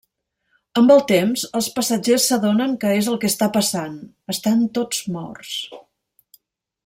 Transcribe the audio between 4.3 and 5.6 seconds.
estan tots morts.